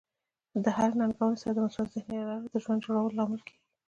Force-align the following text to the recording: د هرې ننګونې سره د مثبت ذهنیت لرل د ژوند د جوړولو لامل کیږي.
د 0.63 0.65
هرې 0.77 0.95
ننګونې 0.99 1.37
سره 1.41 1.51
د 1.53 1.57
مثبت 1.65 1.87
ذهنیت 1.93 2.25
لرل 2.29 2.43
د 2.51 2.55
ژوند 2.63 2.79
د 2.81 2.83
جوړولو 2.85 3.17
لامل 3.17 3.41
کیږي. 3.47 3.61